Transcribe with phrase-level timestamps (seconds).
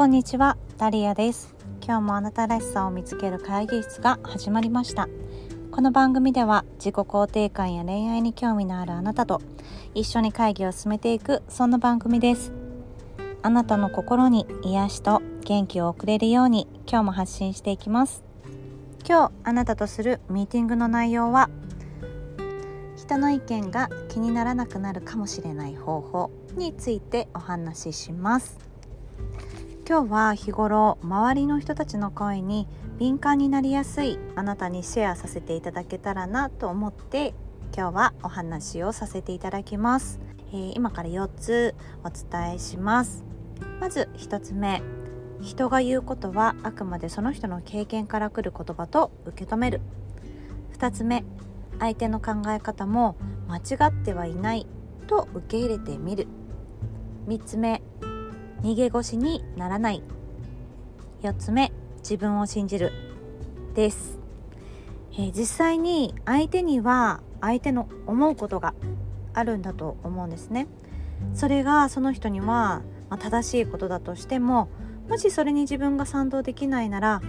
[0.00, 1.54] こんにちはダリアです。
[1.84, 5.10] 今日もあなたらしさを見つける会議室が始まりました。
[5.70, 9.42] この番組では自己肯定感や恋愛に興味のあるあなたと
[9.94, 12.50] 一緒に会議を進めていくそんな番組です。
[13.42, 18.24] あなたの心に癒しと元気を送れるように今日も発信していきます。
[19.06, 21.50] 今日あなたとするミーティングの内容は
[22.96, 28.70] 人の意見が気にならなくなるかもしれない方法についてお話しします。
[29.90, 32.68] 今日は日頃周りの人たちの声に
[33.00, 37.34] 敏感になりやすいあなたにシェアさせていただけたらなと思って
[37.76, 40.20] 今日はお話をさせていただきます、
[40.52, 43.24] えー、今から4つお伝えします。
[43.80, 44.80] まず1つ目。
[45.40, 49.80] 人が言うことはあくまでその人の経験から来る言葉と受け止める。
[50.78, 51.24] 2つ目。
[51.80, 53.16] 相手の考え方も
[53.48, 54.68] 間違ってはいない
[55.08, 56.28] と受け入れてみる。
[57.26, 57.82] 3つ目。
[58.62, 60.02] 逃げ腰にならない。
[61.22, 62.92] 4つ目自分を信じる。
[63.74, 64.18] です、
[65.12, 68.74] えー、実際に相手には相手の思うことが
[69.32, 70.66] あるんだと思うんですね。
[71.34, 72.46] それがその人には、
[73.08, 74.68] まあ、正しいことだとしても
[75.08, 77.20] もしそれに自分が賛同できないなら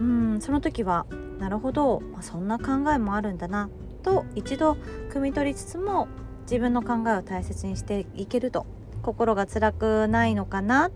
[0.00, 1.06] うんその時は
[1.38, 3.70] なるほど、まあ、そんな考えもあるんだな
[4.02, 4.76] と一度
[5.10, 6.08] 汲み取りつつも
[6.42, 8.66] 自分の考えを大切にしていけると
[9.00, 10.90] 心が辛くないのかな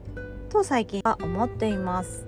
[0.51, 2.27] と最近は思っています。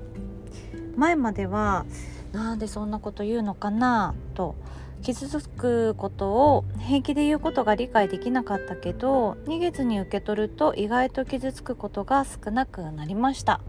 [0.97, 1.87] 前までは
[2.33, 4.57] なんでそんなこと言うのかなと
[5.03, 13.61] 傷つくことを平気で言うことが理解できなかったけど逃げずに受け取ると意外と傷つくことが少なくなりました。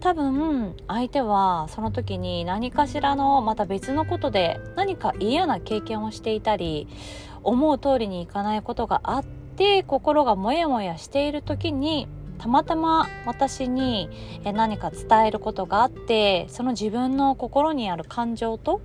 [0.00, 6.88] 多分相手はその時に何かしらのまた別のことで何か嫌な経験をしていたり
[7.42, 9.43] 思う通りにいかないことがあって
[9.86, 14.10] 心がモヤモヤしている時にたまたま私に
[14.44, 18.80] 何か伝えることがあってその自分の心にある感情と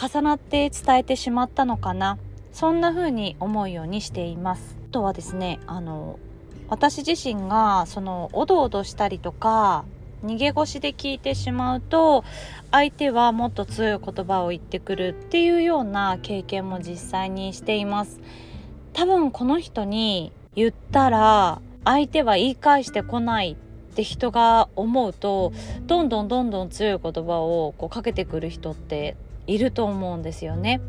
[0.00, 2.18] 重なって伝えてしまったのかな。
[2.52, 4.76] そんな風に思うようにしています。
[4.88, 6.18] あとはですねあの
[6.68, 9.84] 私自身がそのおどおどしたりとか
[10.24, 12.24] 逃げ腰で聞いてしまうと
[12.70, 18.20] 相手はもっと強い言葉を言ってくるっていうような経験も実際にしています。
[19.00, 25.54] 多分この人に言ったら相手は言い返してこないって人が思うと
[25.86, 29.16] どんどんどんどん強い言葉をこうかけてくる人って
[29.46, 30.82] いると思うんですよね。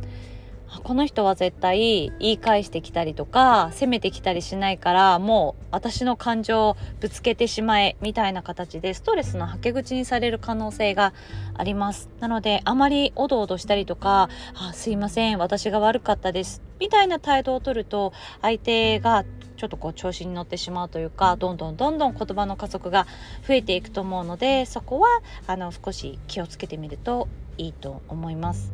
[0.80, 11.14] この人は絶対言い返してきたりとか責めてきたりしないからもう私の感情をぶつけてしまえみたいな形でストレスのはけ口にされる可能性が
[11.56, 19.26] ありますなのであまりおどおどしたりとか「あすいません私が悪かったです」みたいな態度をとると相手が
[19.58, 23.06] ちょっとこう調子に乗ってしまうというかどんどんどんどん言葉の加速が
[23.48, 25.08] 増えていくと思うのでそこは
[25.48, 27.28] あの少し気をつけてみると
[27.58, 28.72] いいと思います。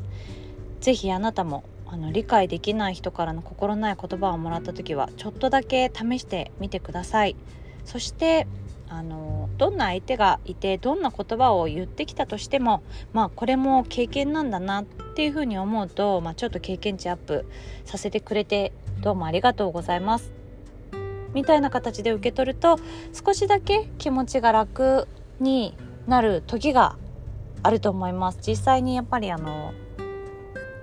[0.80, 7.36] ぜひあなたもあの理解できない人からの心ない言葉をもらった時はちょっとだけ試してみてください。
[7.86, 8.48] そして
[8.90, 17.46] あのどんな相手がいてどんな言葉を言ってきたとしてもまあこれも経験なんだなっていうふうに思うと、まあ、ちょっと経験値アップ
[17.86, 18.72] させてくれて
[19.02, 20.32] どうもありがとうございます。
[21.34, 22.80] みたいな形で受け取ると
[23.14, 25.08] 少しだけ気持ちが楽
[25.40, 25.76] に
[26.08, 26.98] なる時が
[27.64, 28.40] あると思います。
[28.42, 29.74] 実際にやっぱりあの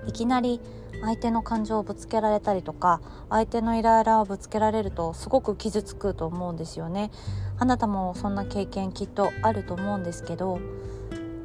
[0.07, 0.61] いきなり
[1.01, 7.11] 相手の感情をぶつけられたりとか相手のイライラをぶつけられるとすごく傷つくと思うんですよね。
[7.57, 10.59] あなたもそんな経験きっとあると思うんですけど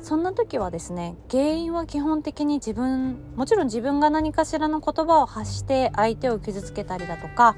[0.03, 7.57] そんな時はですね原因は基本的に自分もちろん自分が何かしらの言葉を発して相手を傷つけたりだとか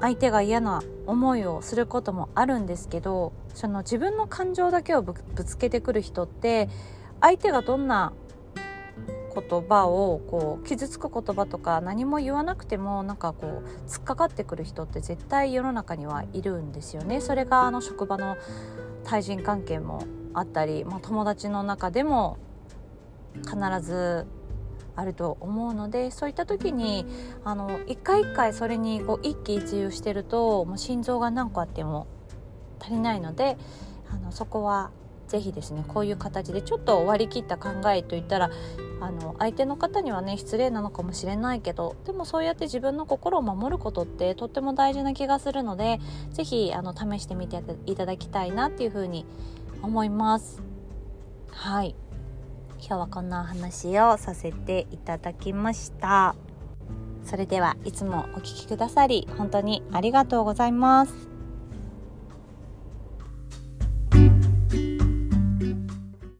[0.00, 6.68] 相手が嫌な思いをすることもあるんですけどその自分の感情だけをぶつけてくる人って
[7.20, 8.12] 相手がどんな
[9.34, 17.20] 言葉をこう傷つく言葉とか何も言わなくてもなんかこう突っかかってくる人って絶対世の中にはいるんですよね。
[17.20, 18.36] それがあの職場の
[19.04, 20.04] 対人関係も
[20.34, 22.38] あったり、まあ、友達の中でも
[23.44, 24.26] 必ず
[24.96, 27.06] あると思うのでそういった時に
[27.44, 32.06] あの一回一回それにこう一喜一憂してるともう心臓が何個あっても
[32.80, 33.56] 足りないので
[34.12, 34.90] あのそこは
[35.28, 38.50] 是非ですねこういう形でちょっと割り切った考えといったら
[39.00, 45.98] あの相手の方にはね失礼なのかもしれないけどでもそうやって自分の心を守ることってとっても大事な気がするので
[46.32, 49.24] 是非あの試してみていただきたいなっていうふうに
[49.82, 50.62] 思います。
[51.48, 51.94] はい。
[52.78, 56.34] 今日はこんなお話をさせていただきました。
[57.24, 61.29] それではいつもお聴きくださり本当にありがとうございます。